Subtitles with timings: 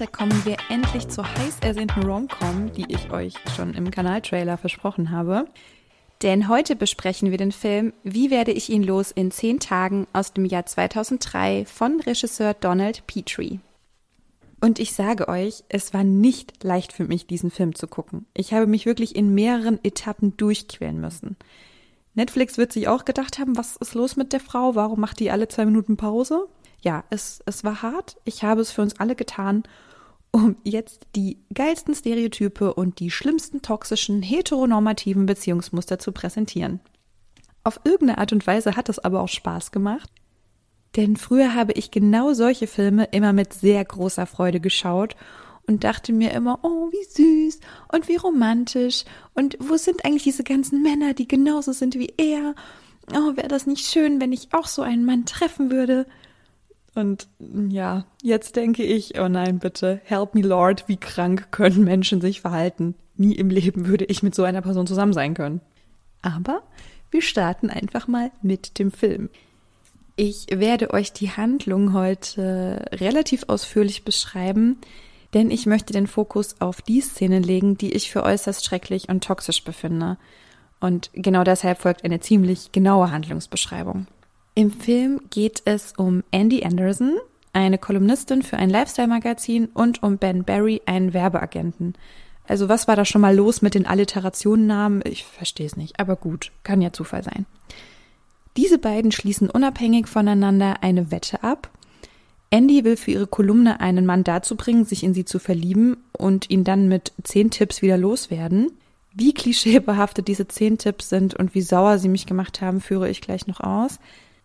[0.00, 5.10] Heute kommen wir endlich zur heiß ersehnten Romcom, die ich euch schon im Kanaltrailer versprochen
[5.10, 5.44] habe.
[6.22, 10.32] Denn heute besprechen wir den Film Wie werde ich ihn los in 10 Tagen aus
[10.32, 13.60] dem Jahr 2003 von Regisseur Donald Petrie.
[14.62, 18.24] Und ich sage euch, es war nicht leicht für mich, diesen Film zu gucken.
[18.32, 21.36] Ich habe mich wirklich in mehreren Etappen durchquälen müssen.
[22.14, 24.74] Netflix wird sich auch gedacht haben, was ist los mit der Frau?
[24.74, 26.48] Warum macht die alle zwei Minuten Pause?
[26.80, 28.16] Ja, es, es war hart.
[28.24, 29.64] Ich habe es für uns alle getan,
[30.32, 36.80] um jetzt die geilsten Stereotype und die schlimmsten toxischen heteronormativen Beziehungsmuster zu präsentieren.
[37.64, 40.10] Auf irgendeine Art und Weise hat es aber auch Spaß gemacht.
[40.96, 45.14] Denn früher habe ich genau solche Filme immer mit sehr großer Freude geschaut
[45.66, 47.60] und dachte mir immer, oh, wie süß
[47.92, 52.54] und wie romantisch und wo sind eigentlich diese ganzen Männer, die genauso sind wie er?
[53.12, 56.06] Oh, wäre das nicht schön, wenn ich auch so einen Mann treffen würde?
[56.94, 62.20] Und ja, jetzt denke ich, oh nein, bitte, help me Lord, wie krank können Menschen
[62.20, 62.94] sich verhalten?
[63.16, 65.60] Nie im Leben würde ich mit so einer Person zusammen sein können.
[66.22, 66.62] Aber
[67.10, 69.30] wir starten einfach mal mit dem Film.
[70.16, 74.78] Ich werde euch die Handlung heute relativ ausführlich beschreiben,
[75.32, 79.24] denn ich möchte den Fokus auf die Szenen legen, die ich für äußerst schrecklich und
[79.24, 80.18] toxisch befinde.
[80.80, 84.08] Und genau deshalb folgt eine ziemlich genaue Handlungsbeschreibung.
[84.54, 87.16] Im Film geht es um Andy Anderson,
[87.52, 91.94] eine Kolumnistin für ein Lifestyle-Magazin und um Ben Barry, einen Werbeagenten.
[92.46, 95.02] Also was war da schon mal los mit den Alliterationennamen?
[95.04, 97.46] Ich verstehe es nicht, aber gut, kann ja Zufall sein.
[98.56, 101.70] Diese beiden schließen unabhängig voneinander eine Wette ab
[102.50, 106.50] Andy will für ihre Kolumne einen Mann dazu bringen, sich in sie zu verlieben und
[106.50, 108.72] ihn dann mit zehn Tipps wieder loswerden.
[109.14, 113.20] Wie klischeebehaftet diese zehn Tipps sind und wie sauer sie mich gemacht haben, führe ich
[113.20, 114.00] gleich noch aus.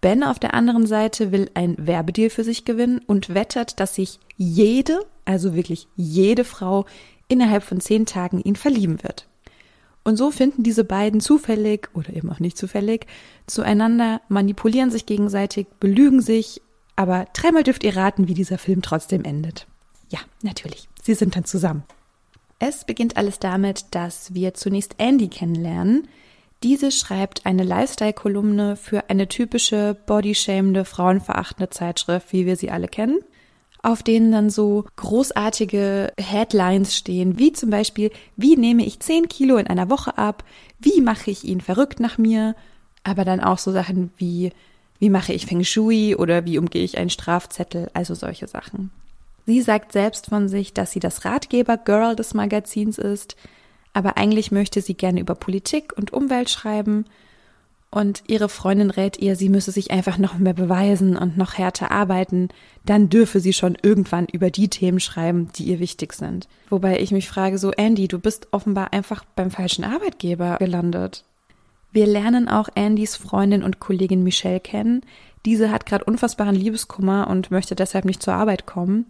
[0.05, 4.19] Ben auf der anderen Seite will ein Werbedeal für sich gewinnen und wettert, dass sich
[4.37, 6.85] jede, also wirklich jede Frau
[7.27, 9.27] innerhalb von zehn Tagen ihn verlieben wird.
[10.03, 13.07] Und so finden diese beiden zufällig oder eben auch nicht zufällig
[13.47, 16.61] zueinander, manipulieren sich gegenseitig, belügen sich
[16.95, 19.65] aber dreimal dürft ihr raten, wie dieser Film trotzdem endet.
[20.11, 20.87] Ja, natürlich.
[21.01, 21.81] Sie sind dann zusammen.
[22.59, 26.07] Es beginnt alles damit, dass wir zunächst Andy kennenlernen.
[26.65, 33.19] Diese schreibt eine Lifestyle-Kolumne für eine typische bodyschämende, frauenverachtende Zeitschrift, wie wir sie alle kennen,
[33.83, 39.57] auf denen dann so großartige Headlines stehen, wie zum Beispiel, wie nehme ich 10 Kilo
[39.57, 40.43] in einer Woche ab,
[40.79, 42.55] wie mache ich ihn verrückt nach mir,
[43.03, 44.51] aber dann auch so Sachen wie,
[44.97, 48.89] wie mache ich Feng Shui oder wie umgehe ich einen Strafzettel, also solche Sachen.
[49.45, 53.35] Sie sagt selbst von sich, dass sie das Ratgeber-Girl des Magazins ist,
[53.95, 57.05] aber eigentlich möchte sie gerne über Politik und Umwelt schreiben
[57.95, 61.91] und ihre Freundin rät ihr, sie müsse sich einfach noch mehr beweisen und noch härter
[61.91, 62.49] arbeiten,
[62.85, 66.49] dann dürfe sie schon irgendwann über die Themen schreiben, die ihr wichtig sind.
[66.69, 71.23] Wobei ich mich frage, so Andy, du bist offenbar einfach beim falschen Arbeitgeber gelandet.
[71.93, 75.01] Wir lernen auch Andys Freundin und Kollegin Michelle kennen.
[75.45, 79.05] Diese hat gerade unfassbaren Liebeskummer und möchte deshalb nicht zur Arbeit kommen.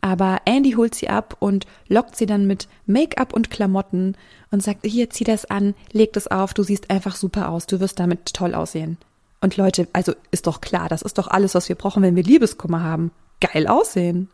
[0.00, 4.16] Aber Andy holt sie ab und lockt sie dann mit Make-up und Klamotten
[4.50, 7.80] und sagt, hier, zieh das an, leg das auf, du siehst einfach super aus, du
[7.80, 8.96] wirst damit toll aussehen.
[9.40, 12.22] Und Leute, also ist doch klar, das ist doch alles, was wir brauchen, wenn wir
[12.22, 13.10] Liebeskummer haben.
[13.40, 14.28] Geil aussehen.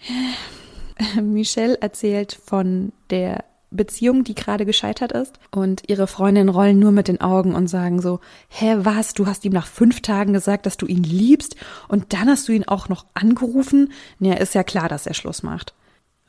[1.20, 5.38] Michelle erzählt von der Beziehung, die gerade gescheitert ist.
[5.50, 9.14] Und ihre Freundinnen rollen nur mit den Augen und sagen so, hä, was?
[9.14, 11.56] Du hast ihm nach fünf Tagen gesagt, dass du ihn liebst
[11.88, 13.92] und dann hast du ihn auch noch angerufen?
[14.20, 15.74] Ja, ist ja klar, dass er Schluss macht.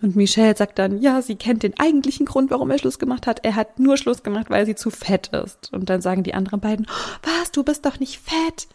[0.02, 3.44] Und Michelle sagt dann, ja, sie kennt den eigentlichen Grund, warum er Schluss gemacht hat.
[3.44, 5.74] Er hat nur Schluss gemacht, weil sie zu fett ist.
[5.74, 6.86] Und dann sagen die anderen beiden,
[7.24, 8.68] was, du bist doch nicht fett.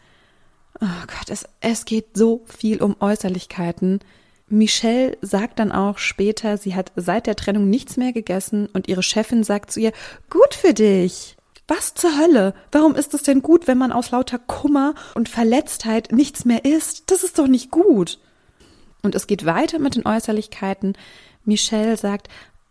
[0.81, 4.01] Oh Gott, es, es geht so viel um Äußerlichkeiten.
[4.53, 9.03] Michelle sagt dann auch später, sie hat seit der Trennung nichts mehr gegessen und ihre
[9.03, 9.93] Chefin sagt zu ihr,
[10.31, 11.37] gut für dich.
[11.69, 12.55] Was zur Hölle?
[12.71, 17.11] Warum ist es denn gut, wenn man aus lauter Kummer und Verletztheit nichts mehr isst?
[17.11, 18.19] Das ist doch nicht gut.
[19.03, 20.99] Und es geht weiter mit den Äußerlichkeiten.
[21.45, 22.29] Michelle sagt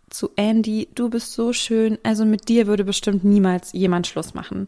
[0.10, 4.68] zu Andy, du bist so schön, also mit dir würde bestimmt niemals jemand Schluss machen.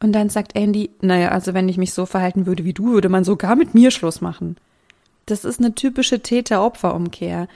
[0.00, 3.08] Und dann sagt Andy, naja, also wenn ich mich so verhalten würde wie du, würde
[3.08, 4.56] man sogar mit mir Schluss machen.
[5.26, 7.48] Das ist eine typische Täter-Opfer-Umkehr.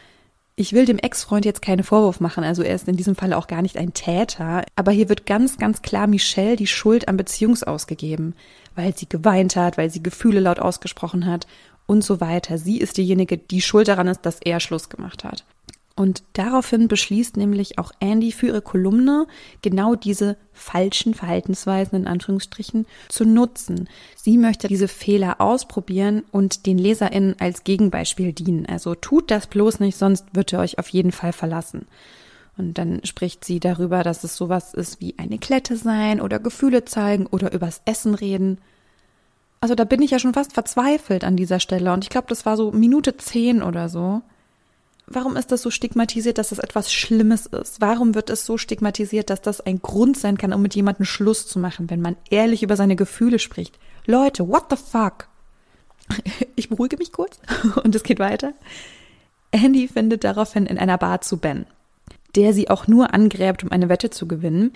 [0.56, 3.47] Ich will dem Ex-Freund jetzt keinen Vorwurf machen, also er ist in diesem Fall auch
[3.47, 7.87] gar nicht ein Täter, aber hier wird ganz, ganz klar Michelle die Schuld am Beziehungsaus
[7.87, 8.35] gegeben,
[8.75, 11.47] weil sie geweint hat, weil sie Gefühle laut ausgesprochen hat
[11.87, 12.59] und so weiter.
[12.59, 15.44] Sie ist diejenige, die schuld daran ist, dass er Schluss gemacht hat.
[15.98, 19.26] Und daraufhin beschließt nämlich auch Andy für ihre Kolumne
[19.62, 23.88] genau diese falschen Verhaltensweisen in Anführungsstrichen zu nutzen.
[24.14, 28.64] Sie möchte diese Fehler ausprobieren und den LeserInnen als Gegenbeispiel dienen.
[28.66, 31.88] Also tut das bloß nicht, sonst wird er euch auf jeden Fall verlassen.
[32.56, 36.84] Und dann spricht sie darüber, dass es sowas ist wie eine Klette sein oder Gefühle
[36.84, 38.58] zeigen oder übers Essen reden.
[39.60, 41.92] Also da bin ich ja schon fast verzweifelt an dieser Stelle.
[41.92, 44.22] Und ich glaube, das war so Minute zehn oder so.
[45.10, 47.81] Warum ist das so stigmatisiert, dass das etwas Schlimmes ist?
[47.81, 51.46] Warum wird es so stigmatisiert, dass das ein Grund sein kann, um mit jemandem Schluss
[51.46, 53.78] zu machen, wenn man ehrlich über seine Gefühle spricht?
[54.06, 55.28] Leute, what the fuck?
[56.56, 57.38] Ich beruhige mich kurz
[57.84, 58.52] und es geht weiter.
[59.52, 61.66] Andy findet daraufhin in einer Bar zu Ben,
[62.34, 64.72] der sie auch nur angräbt, um eine Wette zu gewinnen,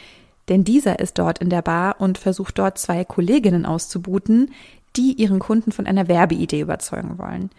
[0.49, 4.53] denn dieser ist dort in der Bar und versucht dort zwei Kolleginnen auszubuten,
[4.97, 7.51] die ihren Kunden von einer Werbeidee überzeugen wollen.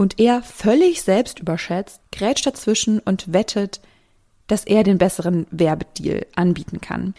[0.00, 3.82] Und er, völlig selbst überschätzt, grätscht dazwischen und wettet,
[4.46, 7.12] dass er den besseren Werbedeal anbieten kann.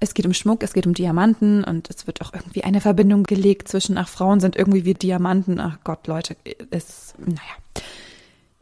[0.00, 3.24] Es geht um Schmuck, es geht um Diamanten und es wird auch irgendwie eine Verbindung
[3.24, 5.60] gelegt zwischen, ach, Frauen sind irgendwie wie Diamanten.
[5.60, 6.34] Ach Gott, Leute,
[6.70, 7.84] es, naja.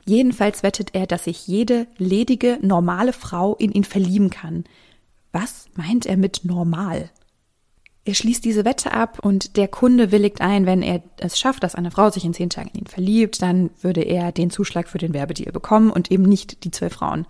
[0.04, 4.64] Jedenfalls wettet er, dass sich jede ledige, normale Frau in ihn verlieben kann.
[5.30, 7.10] Was meint er mit normal?
[8.06, 11.74] Er schließt diese Wette ab und der Kunde willigt ein, wenn er es schafft, dass
[11.74, 14.98] eine Frau sich in zehn Tagen in ihn verliebt, dann würde er den Zuschlag für
[14.98, 17.26] den Werbedeal bekommen und eben nicht die zwei Frauen.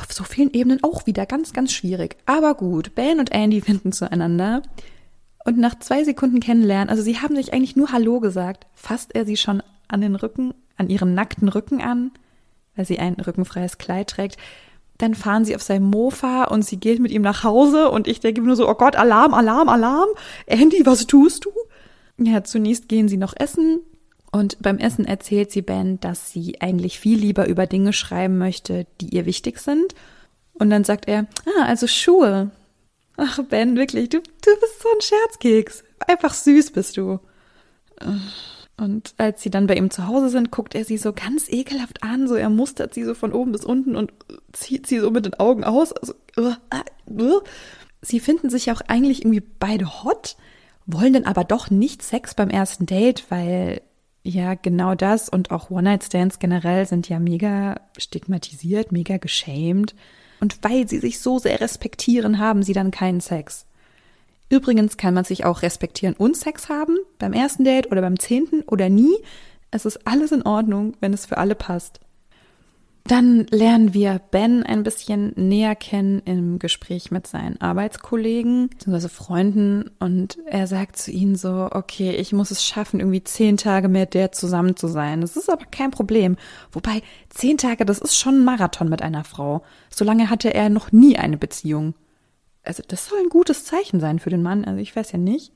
[0.00, 2.18] Auf so vielen Ebenen auch wieder ganz, ganz schwierig.
[2.24, 4.62] Aber gut, Ben und Andy finden zueinander.
[5.44, 9.26] Und nach zwei Sekunden kennenlernen, also sie haben sich eigentlich nur Hallo gesagt, fasst er
[9.26, 12.12] sie schon an den Rücken, an ihren nackten Rücken an,
[12.76, 14.36] weil sie ein rückenfreies Kleid trägt.
[15.02, 18.20] Dann fahren sie auf seinem Mofa und sie geht mit ihm nach Hause und ich
[18.20, 20.08] denke nur so, oh Gott, Alarm, Alarm, Alarm.
[20.46, 21.50] Andy, was tust du?
[22.18, 23.80] Ja, zunächst gehen sie noch essen
[24.30, 28.86] und beim Essen erzählt sie Ben, dass sie eigentlich viel lieber über Dinge schreiben möchte,
[29.00, 29.96] die ihr wichtig sind.
[30.52, 32.52] Und dann sagt er, ah, also Schuhe.
[33.16, 35.82] Ach, Ben, wirklich, du, du bist so ein Scherzkeks.
[36.06, 37.18] Einfach süß bist du.
[38.76, 42.02] Und als sie dann bei ihm zu Hause sind, guckt er sie so ganz ekelhaft
[42.02, 44.12] an, so er mustert sie so von oben bis unten und
[44.52, 45.92] zieht sie so mit den Augen aus.
[45.92, 46.54] Also, uh,
[47.10, 47.40] uh.
[48.00, 50.36] Sie finden sich auch eigentlich irgendwie beide hot,
[50.86, 53.82] wollen dann aber doch nicht Sex beim ersten Date, weil
[54.24, 59.94] ja genau das und auch One-Night-Stands generell sind ja mega stigmatisiert, mega geschämt.
[60.40, 63.66] Und weil sie sich so sehr respektieren, haben sie dann keinen Sex.
[64.52, 68.60] Übrigens kann man sich auch respektieren und Sex haben, beim ersten Date oder beim zehnten
[68.66, 69.16] oder nie.
[69.70, 72.00] Es ist alles in Ordnung, wenn es für alle passt.
[73.04, 79.08] Dann lernen wir Ben ein bisschen näher kennen im Gespräch mit seinen Arbeitskollegen, bzw.
[79.08, 83.88] Freunden, und er sagt zu ihnen so, okay, ich muss es schaffen, irgendwie zehn Tage
[83.88, 85.22] mit der zusammen zu sein.
[85.22, 86.36] Das ist aber kein Problem.
[86.72, 87.00] Wobei,
[87.30, 89.62] zehn Tage, das ist schon ein Marathon mit einer Frau.
[89.88, 91.94] Solange hatte er noch nie eine Beziehung
[92.62, 95.52] also das soll ein gutes Zeichen sein für den Mann, also ich weiß ja nicht.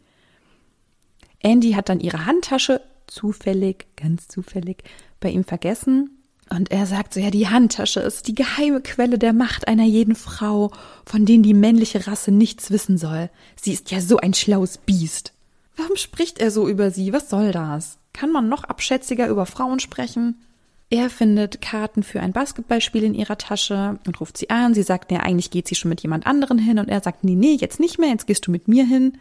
[1.41, 4.83] Andy hat dann ihre Handtasche zufällig, ganz zufällig,
[5.21, 6.11] bei ihm vergessen.
[6.49, 10.15] Und er sagt so, ja, die Handtasche ist die geheime Quelle der Macht einer jeden
[10.15, 10.71] Frau,
[11.05, 13.31] von denen die männliche Rasse nichts wissen soll.
[13.61, 15.33] Sie ist ja so ein schlaues Biest.
[15.77, 17.13] Warum spricht er so über sie?
[17.13, 17.99] Was soll das?
[18.13, 20.41] Kann man noch abschätziger über Frauen sprechen?
[20.89, 24.73] Er findet Karten für ein Basketballspiel in ihrer Tasche und ruft sie an.
[24.73, 26.79] Sie sagt, ja, eigentlich geht sie schon mit jemand anderen hin.
[26.79, 29.19] Und er sagt, nee, nee, jetzt nicht mehr, jetzt gehst du mit mir hin.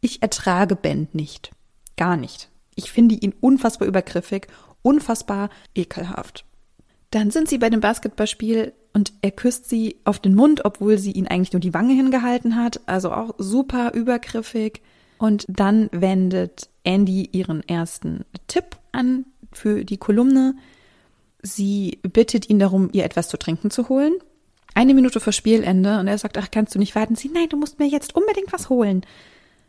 [0.00, 1.52] Ich ertrage Ben nicht.
[1.96, 2.48] Gar nicht.
[2.74, 4.48] Ich finde ihn unfassbar übergriffig,
[4.82, 6.44] unfassbar ekelhaft.
[7.10, 11.12] Dann sind sie bei dem Basketballspiel und er küsst sie auf den Mund, obwohl sie
[11.12, 12.80] ihn eigentlich nur die Wange hingehalten hat.
[12.86, 14.82] Also auch super übergriffig.
[15.18, 20.54] Und dann wendet Andy ihren ersten Tipp an für die Kolumne.
[21.42, 24.14] Sie bittet ihn darum, ihr etwas zu trinken zu holen.
[24.74, 27.16] Eine Minute vor Spielende und er sagt, ach, kannst du nicht warten?
[27.16, 29.04] Sie, nein, du musst mir jetzt unbedingt was holen.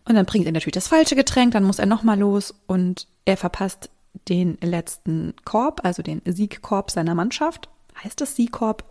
[0.05, 3.37] Und dann bringt er natürlich das falsche Getränk, dann muss er nochmal los und er
[3.37, 3.89] verpasst
[4.27, 7.69] den letzten Korb, also den Siegkorb seiner Mannschaft.
[8.03, 8.83] Heißt das Siegkorb?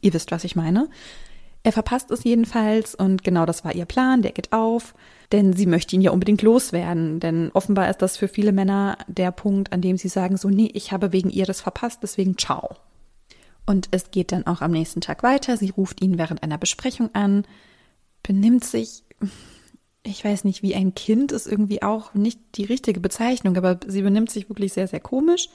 [0.00, 0.88] Ihr wisst, was ich meine.
[1.66, 4.94] Er verpasst es jedenfalls und genau das war ihr Plan, der geht auf,
[5.32, 9.32] denn sie möchte ihn ja unbedingt loswerden, denn offenbar ist das für viele Männer der
[9.32, 12.76] Punkt, an dem sie sagen so, nee, ich habe wegen ihr das verpasst, deswegen ciao.
[13.66, 17.12] Und es geht dann auch am nächsten Tag weiter, sie ruft ihn während einer Besprechung
[17.16, 17.44] an,
[18.22, 19.02] benimmt sich,
[20.04, 24.02] ich weiß nicht, wie ein Kind ist irgendwie auch nicht die richtige Bezeichnung, aber sie
[24.02, 25.48] benimmt sich wirklich sehr, sehr komisch.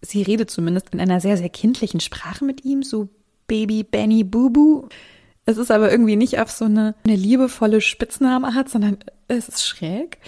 [0.00, 3.10] Sie redet zumindest in einer sehr, sehr kindlichen Sprache mit ihm, so
[3.50, 4.86] Baby Benny Bubu.
[5.44, 10.18] Es ist aber irgendwie nicht auf so eine, eine liebevolle Spitzname sondern es ist schräg.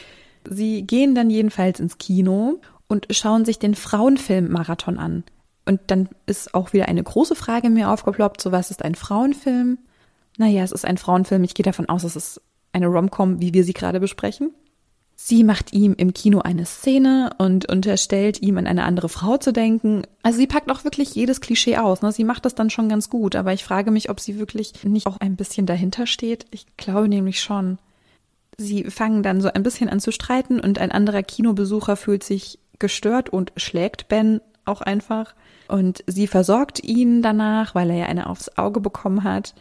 [0.44, 5.22] Sie gehen dann jedenfalls ins Kino und schauen sich den Frauenfilm-Marathon an.
[5.64, 9.78] Und dann ist auch wieder eine große Frage mir aufgeploppt, so was ist ein Frauenfilm?
[10.36, 11.44] Naja, es ist ein Frauenfilm.
[11.44, 12.40] Ich gehe davon aus, es ist
[12.72, 14.52] eine Romcom, wie wir sie gerade besprechen.
[15.24, 19.52] Sie macht ihm im Kino eine Szene und unterstellt ihm an eine andere Frau zu
[19.52, 20.02] denken.
[20.24, 22.02] Also sie packt auch wirklich jedes Klischee aus.
[22.02, 22.10] Ne?
[22.10, 25.06] Sie macht das dann schon ganz gut, aber ich frage mich, ob sie wirklich nicht
[25.06, 26.46] auch ein bisschen dahinter steht.
[26.50, 27.78] Ich glaube nämlich schon.
[28.58, 32.58] Sie fangen dann so ein bisschen an zu streiten und ein anderer Kinobesucher fühlt sich
[32.80, 35.36] gestört und schlägt Ben auch einfach.
[35.68, 39.54] Und sie versorgt ihn danach, weil er ja eine aufs Auge bekommen hat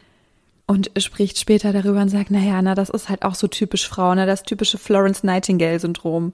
[0.68, 4.15] und spricht später darüber und sagt, naja, na, das ist halt auch so typisch Frau,
[4.15, 6.34] ne, das typische Florence Nightingale-Syndrom.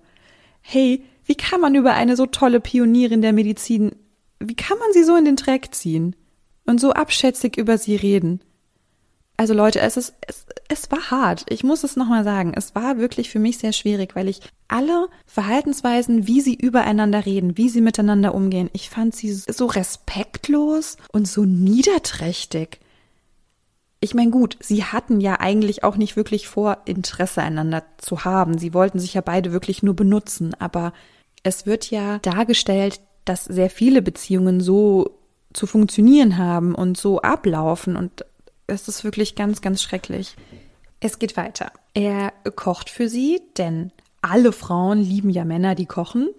[0.62, 3.96] Hey, wie kann man über eine so tolle Pionierin der Medizin,
[4.40, 6.16] wie kann man sie so in den Dreck ziehen
[6.66, 8.42] und so abschätzig über sie reden?
[9.40, 11.46] Also Leute, es ist, es, es war hart.
[11.50, 12.54] Ich muss es nochmal sagen.
[12.56, 17.56] Es war wirklich für mich sehr schwierig, weil ich alle Verhaltensweisen, wie sie übereinander reden,
[17.56, 22.80] wie sie miteinander umgehen, ich fand sie so respektlos und so niederträchtig.
[24.00, 28.58] Ich meine, gut, sie hatten ja eigentlich auch nicht wirklich vor, Interesse einander zu haben.
[28.58, 30.54] Sie wollten sich ja beide wirklich nur benutzen.
[30.60, 30.94] Aber
[31.44, 35.18] es wird ja dargestellt, dass sehr viele Beziehungen so
[35.54, 37.96] zu funktionieren haben und so ablaufen.
[37.96, 38.24] Und
[38.68, 40.36] es ist wirklich ganz, ganz schrecklich.
[41.00, 41.72] Es geht weiter.
[41.94, 46.30] Er kocht für sie, denn alle Frauen lieben ja Männer, die kochen.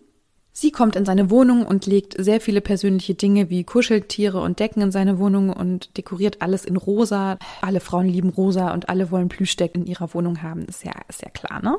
[0.60, 4.82] Sie kommt in seine Wohnung und legt sehr viele persönliche Dinge wie Kuscheltiere und Decken
[4.82, 7.38] in seine Wohnung und dekoriert alles in rosa.
[7.60, 10.62] Alle Frauen lieben rosa und alle wollen Plüschdecken in ihrer Wohnung haben.
[10.62, 11.78] Ist ja, ist ja klar, ne?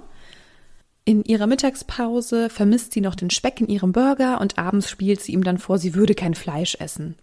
[1.04, 5.34] In ihrer Mittagspause vermisst sie noch den Speck in ihrem Burger und abends spielt sie
[5.34, 7.16] ihm dann vor, sie würde kein Fleisch essen.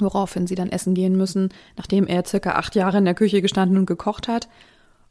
[0.00, 3.78] Woraufhin sie dann essen gehen müssen, nachdem er circa acht Jahre in der Küche gestanden
[3.78, 4.48] und gekocht hat.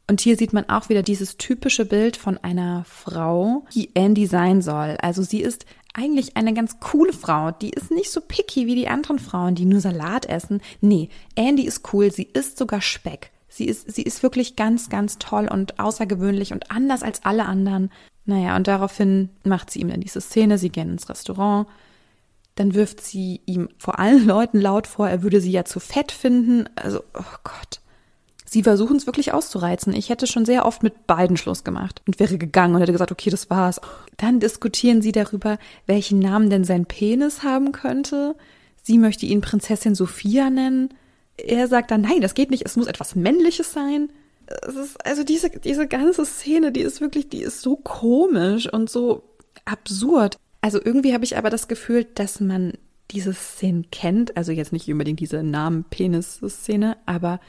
[0.08, 4.60] Und hier sieht man auch wieder dieses typische Bild von einer Frau, die Andy sein
[4.60, 4.96] soll.
[5.00, 7.50] Also sie ist eigentlich eine ganz coole Frau.
[7.50, 10.60] Die ist nicht so picky wie die anderen Frauen, die nur Salat essen.
[10.80, 12.10] Nee, Andy ist cool.
[12.10, 13.30] Sie isst sogar Speck.
[13.48, 17.90] Sie ist, sie ist wirklich ganz, ganz toll und außergewöhnlich und anders als alle anderen.
[18.24, 20.56] Naja, und daraufhin macht sie ihm dann diese Szene.
[20.56, 21.66] Sie gehen ins Restaurant.
[22.54, 26.12] Dann wirft sie ihm vor allen Leuten laut vor, er würde sie ja zu fett
[26.12, 26.68] finden.
[26.76, 27.81] Also, oh Gott.
[28.52, 29.94] Sie versuchen es wirklich auszureizen.
[29.94, 33.10] Ich hätte schon sehr oft mit beiden Schluss gemacht und wäre gegangen und hätte gesagt,
[33.10, 33.80] okay, das war's.
[34.18, 35.56] Dann diskutieren sie darüber,
[35.86, 38.36] welchen Namen denn sein Penis haben könnte.
[38.82, 40.90] Sie möchte ihn Prinzessin Sophia nennen.
[41.38, 44.10] Er sagt dann, nein, das geht nicht, es muss etwas Männliches sein.
[44.68, 48.90] Es ist, also diese, diese ganze Szene, die ist wirklich, die ist so komisch und
[48.90, 49.22] so
[49.64, 50.36] absurd.
[50.60, 52.74] Also irgendwie habe ich aber das Gefühl, dass man
[53.12, 54.36] diese Szene kennt.
[54.36, 57.40] Also jetzt nicht unbedingt diese Namen-Penis-Szene, aber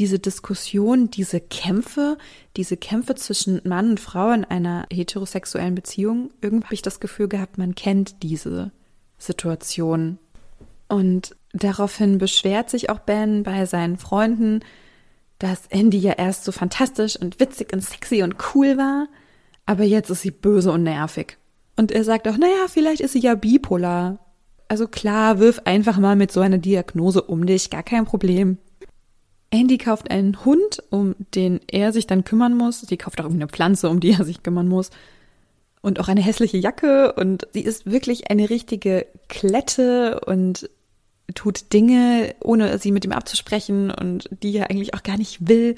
[0.00, 2.16] diese Diskussion, diese Kämpfe,
[2.56, 7.28] diese Kämpfe zwischen Mann und Frau in einer heterosexuellen Beziehung, irgendwie habe ich das Gefühl
[7.28, 8.72] gehabt, man kennt diese
[9.18, 10.18] Situation.
[10.88, 14.60] Und daraufhin beschwert sich auch Ben bei seinen Freunden,
[15.38, 19.06] dass Andy ja erst so fantastisch und witzig und sexy und cool war,
[19.66, 21.36] aber jetzt ist sie böse und nervig.
[21.76, 24.18] Und er sagt auch, naja, vielleicht ist sie ja bipolar.
[24.66, 28.56] Also klar, wirf einfach mal mit so einer Diagnose um dich, gar kein Problem.
[29.50, 32.80] Andy kauft einen Hund, um den er sich dann kümmern muss.
[32.80, 34.90] Sie kauft auch irgendwie eine Pflanze, um die er sich kümmern muss.
[35.82, 37.12] Und auch eine hässliche Jacke.
[37.14, 40.70] Und sie ist wirklich eine richtige Klette und
[41.34, 45.76] tut Dinge, ohne sie mit ihm abzusprechen und die er eigentlich auch gar nicht will.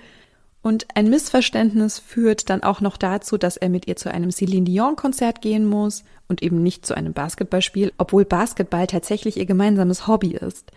[0.62, 4.64] Und ein Missverständnis führt dann auch noch dazu, dass er mit ihr zu einem Celine
[4.64, 10.06] Dion Konzert gehen muss und eben nicht zu einem Basketballspiel, obwohl Basketball tatsächlich ihr gemeinsames
[10.06, 10.70] Hobby ist.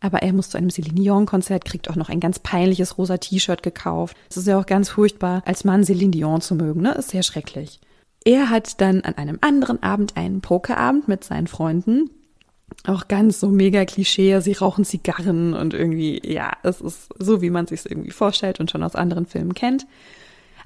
[0.00, 3.62] Aber er muss zu einem Celine Dion-Konzert, kriegt auch noch ein ganz peinliches rosa T-Shirt
[3.62, 4.16] gekauft.
[4.30, 6.92] Es ist ja auch ganz furchtbar, als Mann Celine Dion zu mögen, ne?
[6.92, 7.80] Ist sehr schrecklich.
[8.24, 12.10] Er hat dann an einem anderen Abend einen Pokerabend mit seinen Freunden.
[12.86, 17.50] Auch ganz so mega Klischee, sie rauchen Zigarren und irgendwie, ja, es ist so, wie
[17.50, 19.86] man sich irgendwie vorstellt und schon aus anderen Filmen kennt.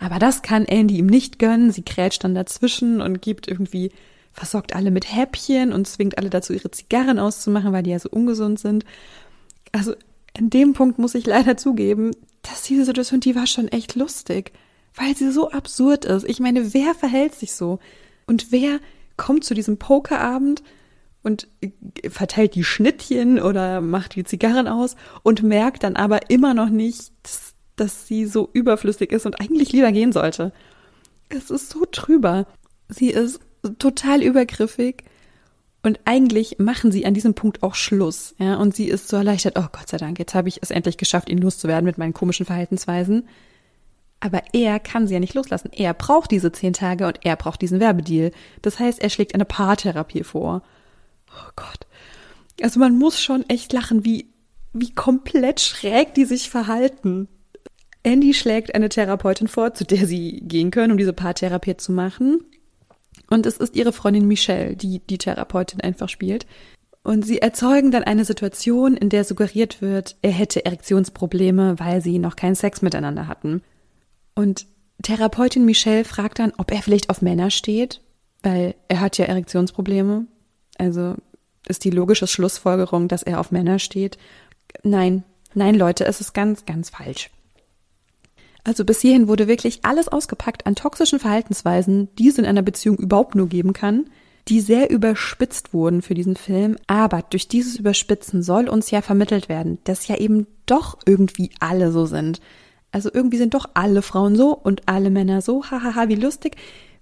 [0.00, 1.70] Aber das kann Andy ihm nicht gönnen.
[1.70, 3.92] Sie krätscht dann dazwischen und gibt irgendwie,
[4.32, 8.08] versorgt alle mit Häppchen und zwingt alle dazu, ihre Zigarren auszumachen, weil die ja so
[8.10, 8.84] ungesund sind
[9.73, 9.95] also
[10.37, 12.12] in dem Punkt muss ich leider zugeben,
[12.43, 14.52] dass diese Situation, die war schon echt lustig,
[14.95, 16.29] weil sie so absurd ist.
[16.29, 17.79] Ich meine, wer verhält sich so?
[18.26, 18.79] Und wer
[19.17, 20.62] kommt zu diesem Pokerabend
[21.23, 21.49] und
[22.09, 27.12] verteilt die Schnittchen oder macht die Zigarren aus und merkt dann aber immer noch nicht,
[27.23, 30.52] dass, dass sie so überflüssig ist und eigentlich lieber gehen sollte.
[31.29, 32.47] Es ist so trüber.
[32.88, 33.41] Sie ist
[33.79, 35.05] total übergriffig
[35.82, 38.34] und eigentlich machen sie an diesem Punkt auch Schluss.
[38.38, 40.96] Ja, und sie ist so erleichtert, oh Gott sei Dank, jetzt habe ich es endlich
[40.96, 43.28] geschafft, ihn loszuwerden mit meinen komischen Verhaltensweisen.
[44.20, 45.72] Aber er kann sie ja nicht loslassen.
[45.72, 48.30] Er braucht diese zehn Tage und er braucht diesen Werbedeal.
[48.62, 50.62] Das heißt, er schlägt eine Paartherapie vor.
[51.28, 51.86] Oh Gott.
[52.62, 54.32] Also man muss schon echt lachen, wie,
[54.72, 57.26] wie komplett schräg die sich verhalten.
[58.04, 62.38] Andy schlägt eine Therapeutin vor, zu der sie gehen können, um diese Paartherapie zu machen.
[63.32, 66.46] Und es ist ihre Freundin Michelle, die die Therapeutin einfach spielt.
[67.02, 72.18] Und sie erzeugen dann eine Situation, in der suggeriert wird, er hätte Erektionsprobleme, weil sie
[72.18, 73.62] noch keinen Sex miteinander hatten.
[74.34, 74.66] Und
[75.02, 78.02] Therapeutin Michelle fragt dann, ob er vielleicht auf Männer steht,
[78.42, 80.26] weil er hat ja Erektionsprobleme.
[80.76, 81.14] Also
[81.66, 84.18] ist die logische Schlussfolgerung, dass er auf Männer steht.
[84.82, 85.24] Nein,
[85.54, 87.30] nein, Leute, es ist ganz, ganz falsch.
[88.64, 92.97] Also bis hierhin wurde wirklich alles ausgepackt an toxischen Verhaltensweisen, die es in einer Beziehung
[92.97, 94.07] überhaupt nur geben kann,
[94.49, 96.76] die sehr überspitzt wurden für diesen Film.
[96.87, 101.90] Aber durch dieses Überspitzen soll uns ja vermittelt werden, dass ja eben doch irgendwie alle
[101.90, 102.40] so sind.
[102.92, 105.64] Also irgendwie sind doch alle Frauen so und alle Männer so.
[105.64, 106.57] Hahaha, wie lustig.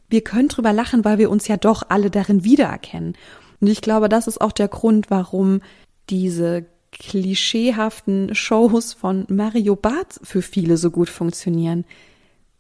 [0.09, 3.15] Wir können drüber lachen, weil wir uns ja doch alle darin wiedererkennen.
[3.61, 5.61] Und ich glaube, das ist auch der Grund, warum
[6.09, 11.85] diese klischeehaften Shows von Mario Barth für viele so gut funktionieren,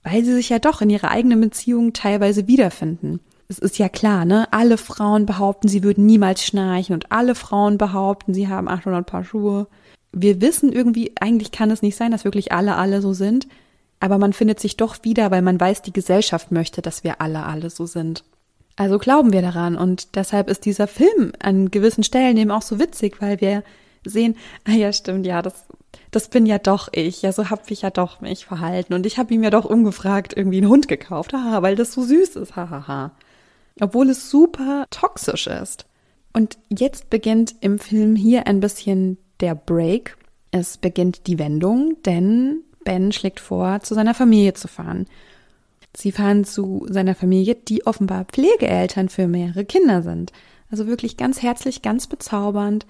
[0.02, 3.20] weil sie sich ja doch in ihrer eigenen Beziehung teilweise wiederfinden.
[3.48, 4.46] Es ist ja klar, ne?
[4.52, 9.24] Alle Frauen behaupten, sie würden niemals schnarchen und alle Frauen behaupten, sie haben 800 Paar
[9.24, 9.66] Schuhe.
[10.12, 13.48] Wir wissen irgendwie, eigentlich kann es nicht sein, dass wirklich alle alle so sind,
[13.98, 17.44] aber man findet sich doch wieder, weil man weiß, die Gesellschaft möchte, dass wir alle
[17.44, 18.24] alle so sind.
[18.76, 22.78] Also glauben wir daran und deshalb ist dieser Film an gewissen Stellen eben auch so
[22.78, 23.62] witzig, weil wir
[24.04, 25.66] sehen, ah ja, stimmt, ja, das,
[26.10, 27.22] das bin ja doch ich.
[27.22, 28.94] Ja, so hab ich ja doch mich verhalten.
[28.94, 32.02] Und ich habe ihm ja doch ungefragt irgendwie einen Hund gekauft, haha, weil das so
[32.02, 33.12] süß ist, hahaha.
[33.80, 35.86] Obwohl es super toxisch ist.
[36.32, 40.16] Und jetzt beginnt im Film hier ein bisschen der Break.
[40.50, 45.06] Es beginnt die Wendung, denn Ben schlägt vor, zu seiner Familie zu fahren.
[45.96, 50.32] Sie fahren zu seiner Familie, die offenbar Pflegeeltern für mehrere Kinder sind.
[50.70, 52.86] Also wirklich ganz herzlich, ganz bezaubernd.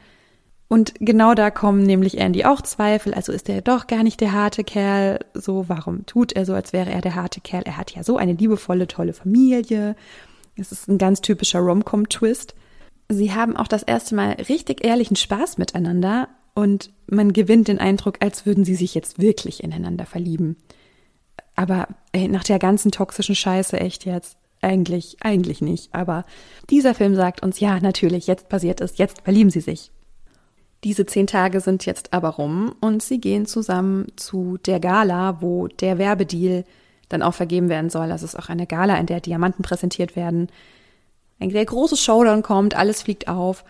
[0.73, 3.13] Und genau da kommen nämlich Andy auch Zweifel.
[3.13, 5.19] Also ist er doch gar nicht der harte Kerl.
[5.35, 7.65] So, warum tut er so, als wäre er der harte Kerl?
[7.65, 9.97] Er hat ja so eine liebevolle, tolle Familie.
[10.55, 12.55] Es ist ein ganz typischer Rom-Com-Twist.
[13.09, 18.19] Sie haben auch das erste Mal richtig ehrlichen Spaß miteinander und man gewinnt den Eindruck,
[18.21, 20.57] als würden sie sich jetzt wirklich ineinander verlieben.
[21.57, 24.37] Aber ey, nach der ganzen toxischen Scheiße echt jetzt.
[24.63, 25.93] Eigentlich, eigentlich nicht.
[25.93, 26.25] Aber
[26.69, 29.91] dieser Film sagt uns, ja, natürlich, jetzt passiert es, jetzt verlieben sie sich.
[30.85, 35.69] Diese zehn Tage sind jetzt aber rum und sie gehen zusammen zu der Gala, wo
[35.69, 36.65] der Werbedeal
[37.11, 38.09] dann auch vergeben werden soll.
[38.09, 40.49] Das ist auch eine Gala, in der Diamanten präsentiert werden.
[41.39, 43.65] Ein sehr großes Showdown kommt, alles fliegt auf.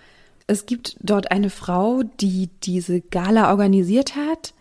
[0.46, 4.55] Es gibt dort eine Frau, die diese Gala organisiert hat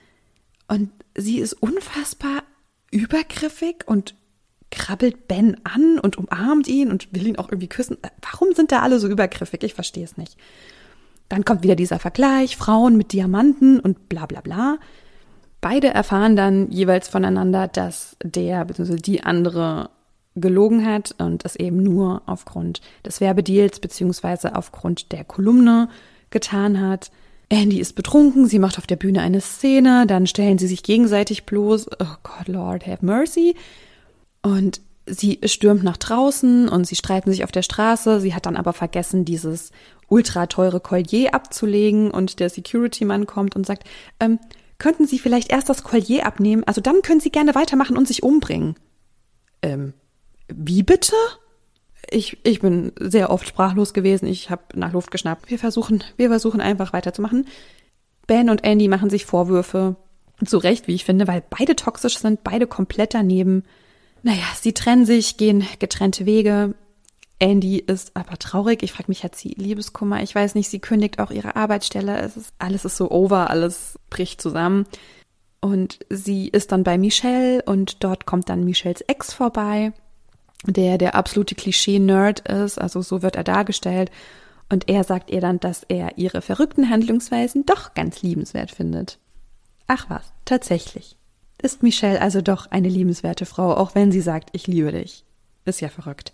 [0.68, 2.44] und sie ist unfassbar
[2.92, 4.16] übergriffig und
[4.72, 7.98] krabbelt Ben an und umarmt ihn und will ihn auch irgendwie küssen.
[8.22, 9.64] Warum sind da alle so übergriffig?
[9.64, 10.38] Ich verstehe es nicht.
[11.30, 14.78] Dann kommt wieder dieser Vergleich, Frauen mit Diamanten und bla bla bla.
[15.62, 18.96] Beide erfahren dann jeweils voneinander, dass der bzw.
[18.96, 19.90] die andere
[20.36, 24.50] gelogen hat und es eben nur aufgrund des Werbedeals bzw.
[24.54, 25.90] aufgrund der Kolumne
[26.30, 27.12] getan hat.
[27.50, 31.46] Andy ist betrunken, sie macht auf der Bühne eine Szene, dann stellen sie sich gegenseitig
[31.46, 33.56] bloß, oh Gott, Lord, have mercy.
[34.44, 38.20] Und sie stürmt nach draußen und sie streiten sich auf der Straße.
[38.22, 39.72] Sie hat dann aber vergessen, dieses
[40.08, 43.84] ultra teure Collier abzulegen und der Security-Mann kommt und sagt,
[44.20, 44.40] ähm,
[44.78, 46.64] könnten Sie vielleicht erst das Collier abnehmen?
[46.66, 48.76] Also dann können Sie gerne weitermachen und sich umbringen.
[49.62, 49.94] Ähm,
[50.48, 51.16] wie bitte?
[52.10, 54.26] Ich, ich bin sehr oft sprachlos gewesen.
[54.26, 55.50] Ich habe nach Luft geschnappt.
[55.50, 57.46] Wir versuchen, wir versuchen einfach weiterzumachen.
[58.26, 59.96] Ben und Andy machen sich Vorwürfe.
[60.46, 63.64] Zu Recht, wie ich finde, weil beide toxisch sind, beide komplett daneben.
[64.24, 66.76] Naja, sie trennen sich, gehen getrennte Wege.
[67.40, 68.84] Andy ist aber traurig.
[68.84, 70.22] Ich frage mich, hat sie Liebeskummer?
[70.22, 72.20] Ich weiß nicht, sie kündigt auch ihre Arbeitsstelle.
[72.20, 74.86] Es ist, alles ist so over, alles bricht zusammen.
[75.62, 79.94] Und sie ist dann bei Michelle und dort kommt dann Michelles Ex vorbei,
[80.66, 84.10] der der absolute Klischee-Nerd ist, also so wird er dargestellt.
[84.70, 89.20] Und er sagt ihr dann, dass er ihre verrückten Handlungsweisen doch ganz liebenswert findet.
[89.88, 91.19] Ach was, tatsächlich.
[91.62, 95.26] Ist Michelle also doch eine liebenswerte Frau, auch wenn sie sagt, ich liebe dich.
[95.66, 96.34] Ist ja verrückt.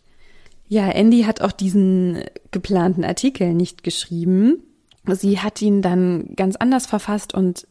[0.68, 4.64] Ja, Andy hat auch diesen geplanten Artikel nicht geschrieben.
[5.08, 7.68] Sie hat ihn dann ganz anders verfasst und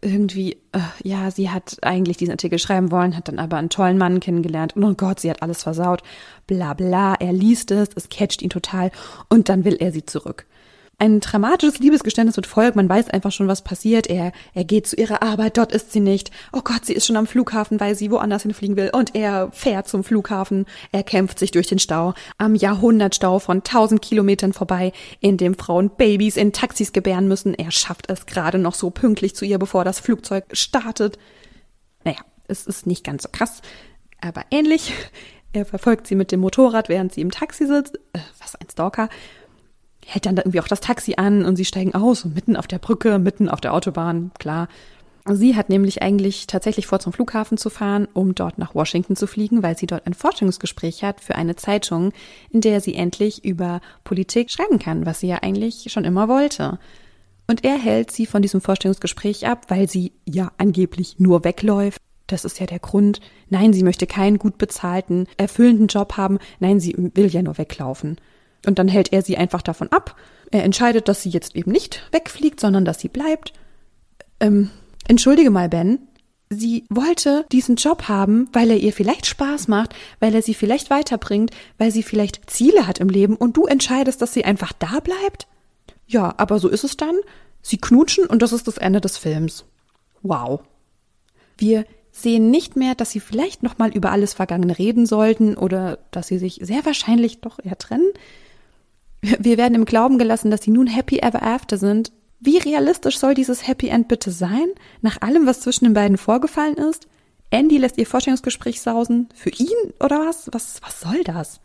[0.00, 3.98] irgendwie, äh, ja, sie hat eigentlich diesen Artikel schreiben wollen, hat dann aber einen tollen
[3.98, 6.02] Mann kennengelernt und oh Gott, sie hat alles versaut.
[6.46, 8.90] Bla bla, er liest es, es catcht ihn total
[9.28, 10.46] und dann will er sie zurück.
[10.98, 12.76] Ein dramatisches Liebesgeständnis wird folgt.
[12.76, 14.06] Man weiß einfach schon, was passiert.
[14.06, 16.30] Er, er geht zu ihrer Arbeit, dort ist sie nicht.
[16.52, 18.90] Oh Gott, sie ist schon am Flughafen, weil sie woanders hinfliegen will.
[18.92, 20.66] Und er fährt zum Flughafen.
[20.92, 22.14] Er kämpft sich durch den Stau.
[22.38, 27.54] Am Jahrhundertstau von tausend Kilometern vorbei, in dem Frauen Babys in Taxis gebären müssen.
[27.54, 31.18] Er schafft es gerade noch so pünktlich zu ihr, bevor das Flugzeug startet.
[32.04, 33.62] Naja, es ist nicht ganz so krass,
[34.20, 34.92] aber ähnlich.
[35.52, 37.96] Er verfolgt sie mit dem Motorrad, während sie im Taxi sitzt.
[38.12, 39.08] Äh, was ein Stalker
[40.06, 42.78] hält dann irgendwie auch das Taxi an und sie steigen aus und mitten auf der
[42.78, 44.68] Brücke, mitten auf der Autobahn, klar.
[45.26, 49.26] Sie hat nämlich eigentlich tatsächlich vor, zum Flughafen zu fahren, um dort nach Washington zu
[49.26, 52.12] fliegen, weil sie dort ein Forschungsgespräch hat für eine Zeitung,
[52.50, 56.78] in der sie endlich über Politik schreiben kann, was sie ja eigentlich schon immer wollte.
[57.46, 61.98] Und er hält sie von diesem Vorstellungsgespräch ab, weil sie ja angeblich nur wegläuft.
[62.26, 63.20] Das ist ja der Grund.
[63.48, 66.38] Nein, sie möchte keinen gut bezahlten, erfüllenden Job haben.
[66.58, 68.18] Nein, sie will ja nur weglaufen.
[68.66, 70.16] Und dann hält er sie einfach davon ab.
[70.50, 73.52] Er entscheidet, dass sie jetzt eben nicht wegfliegt, sondern dass sie bleibt.
[74.40, 74.70] Ähm,
[75.08, 75.98] entschuldige mal, Ben.
[76.50, 80.90] Sie wollte diesen Job haben, weil er ihr vielleicht Spaß macht, weil er sie vielleicht
[80.90, 85.00] weiterbringt, weil sie vielleicht Ziele hat im Leben und du entscheidest, dass sie einfach da
[85.00, 85.48] bleibt?
[86.06, 87.16] Ja, aber so ist es dann.
[87.62, 89.64] Sie knutschen und das ist das Ende des Films.
[90.22, 90.60] Wow.
[91.56, 95.98] Wir sehen nicht mehr, dass sie vielleicht noch mal über alles Vergangene reden sollten oder
[96.10, 98.12] dass sie sich sehr wahrscheinlich doch eher trennen.
[99.24, 102.12] Wir werden im Glauben gelassen, dass sie nun happy ever after sind.
[102.40, 104.66] Wie realistisch soll dieses Happy End bitte sein?
[105.00, 107.08] Nach allem, was zwischen den beiden vorgefallen ist?
[107.48, 109.30] Andy lässt ihr Vorstellungsgespräch sausen.
[109.34, 110.50] Für ihn oder was?
[110.52, 111.60] Was, was soll das?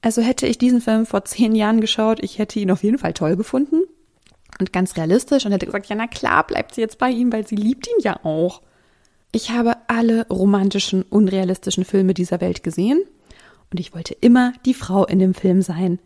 [0.00, 3.12] Also hätte ich diesen Film vor zehn Jahren geschaut, ich hätte ihn auf jeden Fall
[3.12, 3.82] toll gefunden.
[4.58, 7.46] Und ganz realistisch und hätte gesagt, ja, na klar, bleibt sie jetzt bei ihm, weil
[7.46, 8.62] sie liebt ihn ja auch.
[9.32, 13.02] Ich habe alle romantischen, unrealistischen Filme dieser Welt gesehen
[13.70, 15.98] und ich wollte immer die Frau in dem Film sein.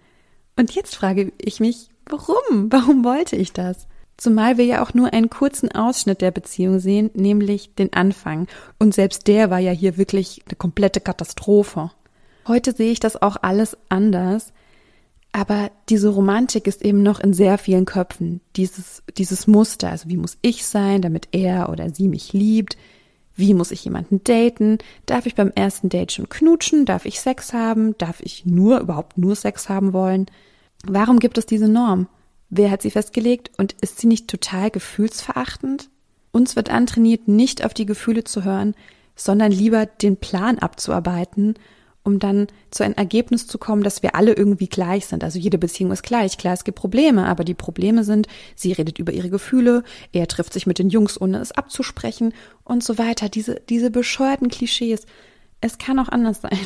[0.58, 2.70] Und jetzt frage ich mich, warum?
[2.70, 3.86] Warum wollte ich das?
[4.16, 8.48] Zumal wir ja auch nur einen kurzen Ausschnitt der Beziehung sehen, nämlich den Anfang.
[8.76, 11.92] Und selbst der war ja hier wirklich eine komplette Katastrophe.
[12.48, 14.52] Heute sehe ich das auch alles anders.
[15.30, 18.40] Aber diese Romantik ist eben noch in sehr vielen Köpfen.
[18.56, 22.76] Dieses, dieses Muster, also wie muss ich sein, damit er oder sie mich liebt?
[23.38, 24.78] Wie muss ich jemanden daten?
[25.06, 26.84] Darf ich beim ersten Date schon knutschen?
[26.84, 27.96] Darf ich Sex haben?
[27.96, 30.26] Darf ich nur, überhaupt nur Sex haben wollen?
[30.84, 32.08] Warum gibt es diese Norm?
[32.50, 35.88] Wer hat sie festgelegt und ist sie nicht total gefühlsverachtend?
[36.32, 38.74] Uns wird antrainiert, nicht auf die Gefühle zu hören,
[39.14, 41.54] sondern lieber den Plan abzuarbeiten
[42.08, 45.22] um dann zu einem Ergebnis zu kommen, dass wir alle irgendwie gleich sind.
[45.22, 46.38] Also jede Beziehung ist gleich.
[46.38, 50.54] Klar, es gibt Probleme, aber die Probleme sind, sie redet über ihre Gefühle, er trifft
[50.54, 52.32] sich mit den Jungs, ohne es abzusprechen
[52.64, 53.28] und so weiter.
[53.28, 55.04] Diese, diese bescheuerten Klischees.
[55.60, 56.58] Es kann auch anders sein.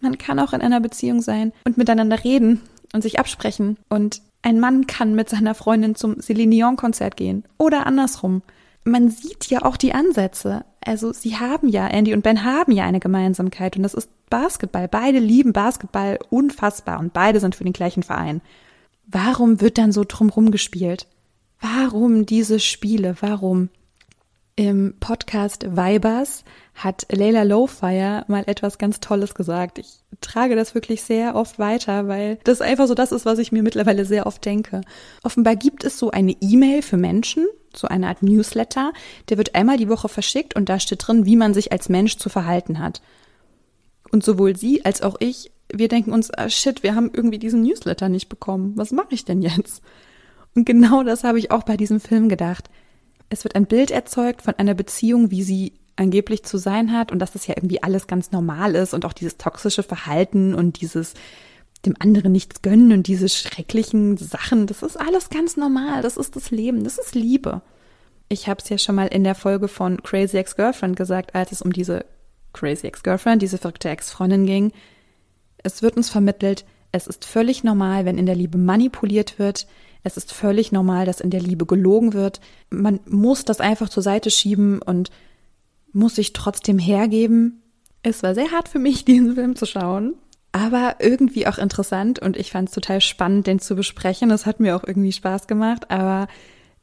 [0.00, 2.62] Man kann auch in einer Beziehung sein und miteinander reden
[2.94, 3.76] und sich absprechen.
[3.90, 8.40] Und ein Mann kann mit seiner Freundin zum Celine Dion Konzert gehen oder andersrum
[8.84, 10.64] man sieht ja auch die Ansätze.
[10.84, 14.88] Also sie haben ja, Andy und Ben haben ja eine Gemeinsamkeit und das ist Basketball.
[14.88, 18.40] Beide lieben Basketball unfassbar und beide sind für den gleichen Verein.
[19.06, 21.06] Warum wird dann so drumrum gespielt?
[21.60, 23.16] Warum diese Spiele?
[23.20, 23.68] Warum?
[24.56, 29.78] Im Podcast Vibers hat Leila Lowfire mal etwas ganz Tolles gesagt.
[29.78, 33.52] Ich trage das wirklich sehr oft weiter, weil das einfach so das ist, was ich
[33.52, 34.82] mir mittlerweile sehr oft denke.
[35.22, 38.92] Offenbar gibt es so eine E-Mail für Menschen, so eine Art Newsletter,
[39.28, 42.18] der wird einmal die Woche verschickt und da steht drin, wie man sich als Mensch
[42.18, 43.00] zu verhalten hat.
[44.10, 47.62] Und sowohl sie als auch ich, wir denken uns, ah shit, wir haben irgendwie diesen
[47.62, 48.72] Newsletter nicht bekommen.
[48.76, 49.82] Was mache ich denn jetzt?
[50.54, 52.70] Und genau das habe ich auch bei diesem Film gedacht.
[53.28, 57.18] Es wird ein Bild erzeugt von einer Beziehung, wie sie angeblich zu sein hat und
[57.20, 61.14] dass das ja irgendwie alles ganz normal ist und auch dieses toxische Verhalten und dieses
[61.86, 66.36] dem anderen nichts gönnen und diese schrecklichen Sachen, das ist alles ganz normal, das ist
[66.36, 67.62] das Leben, das ist Liebe.
[68.28, 71.62] Ich habe es ja schon mal in der Folge von Crazy Ex-Girlfriend gesagt, als es
[71.62, 72.04] um diese
[72.52, 74.72] Crazy Ex-Girlfriend, diese verrückte Ex-Freundin ging.
[75.62, 79.66] Es wird uns vermittelt, es ist völlig normal, wenn in der Liebe manipuliert wird.
[80.02, 82.40] Es ist völlig normal, dass in der Liebe gelogen wird.
[82.70, 85.10] Man muss das einfach zur Seite schieben und
[85.92, 87.62] muss sich trotzdem hergeben.
[88.02, 90.14] Es war sehr hart für mich, diesen Film zu schauen
[90.52, 94.30] aber irgendwie auch interessant und ich fand es total spannend, den zu besprechen.
[94.30, 96.26] Es hat mir auch irgendwie Spaß gemacht, aber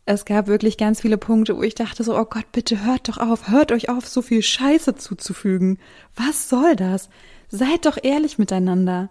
[0.08, 3.18] es gab wirklich ganz viele Punkte, wo ich dachte so, oh Gott, bitte hört doch
[3.18, 5.80] auf, hört euch auf, so viel Scheiße zuzufügen.
[6.16, 7.10] Was soll das?
[7.50, 9.10] Seid doch ehrlich miteinander.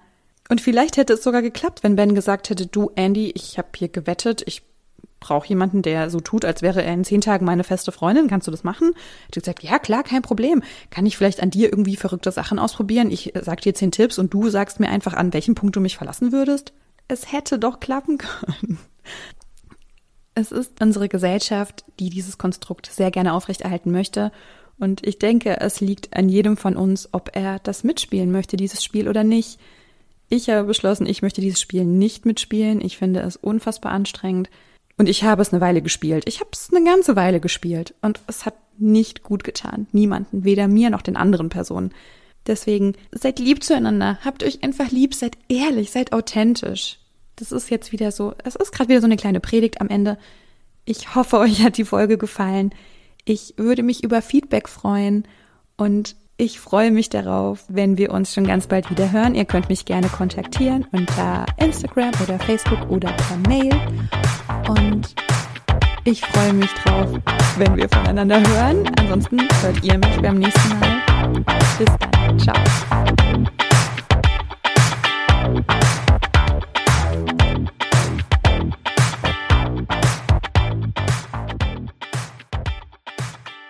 [0.48, 3.88] Und vielleicht hätte es sogar geklappt, wenn Ben gesagt hätte, du Andy, ich habe hier
[3.88, 4.62] gewettet, ich
[5.20, 8.28] brauche jemanden, der so tut, als wäre er in zehn Tagen meine feste Freundin.
[8.28, 8.92] Kannst du das machen?
[9.26, 10.62] Hat gesagt, ja klar, kein Problem.
[10.88, 13.10] Kann ich vielleicht an dir irgendwie verrückte Sachen ausprobieren?
[13.10, 15.80] Ich äh, sag dir zehn Tipps und du sagst mir einfach, an welchem Punkt du
[15.80, 16.72] mich verlassen würdest?
[17.06, 18.78] Es hätte doch klappen können.
[20.38, 24.30] Es ist unsere Gesellschaft, die dieses Konstrukt sehr gerne aufrechterhalten möchte.
[24.78, 28.84] Und ich denke, es liegt an jedem von uns, ob er das mitspielen möchte, dieses
[28.84, 29.58] Spiel oder nicht.
[30.28, 32.82] Ich habe beschlossen, ich möchte dieses Spiel nicht mitspielen.
[32.82, 34.50] Ich finde es unfassbar anstrengend.
[34.98, 36.24] Und ich habe es eine Weile gespielt.
[36.28, 37.94] Ich habe es eine ganze Weile gespielt.
[38.02, 39.86] Und es hat nicht gut getan.
[39.92, 40.44] Niemanden.
[40.44, 41.94] Weder mir noch den anderen Personen.
[42.46, 44.18] Deswegen seid lieb zueinander.
[44.22, 45.14] Habt euch einfach lieb.
[45.14, 45.92] Seid ehrlich.
[45.92, 46.98] Seid authentisch.
[47.36, 50.18] Das ist jetzt wieder so, es ist gerade wieder so eine kleine Predigt am Ende.
[50.86, 52.74] Ich hoffe, euch hat die Folge gefallen.
[53.24, 55.26] Ich würde mich über Feedback freuen
[55.76, 59.34] und ich freue mich darauf, wenn wir uns schon ganz bald wieder hören.
[59.34, 63.72] Ihr könnt mich gerne kontaktieren unter Instagram oder Facebook oder per Mail.
[64.68, 65.14] Und
[66.04, 67.10] ich freue mich drauf,
[67.56, 68.86] wenn wir voneinander hören.
[68.98, 71.02] Ansonsten hört ihr mich beim nächsten Mal